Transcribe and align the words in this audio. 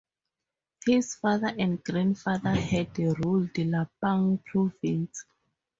His 0.83 1.13
father 1.13 1.53
and 1.59 1.83
grandfather 1.83 2.55
had 2.55 2.97
ruled 2.97 3.53
Lampang 3.53 4.43
Province. 4.45 5.25